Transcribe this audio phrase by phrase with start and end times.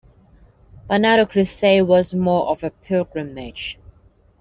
[0.87, 3.77] By now the crusade was more of a pilgrimage.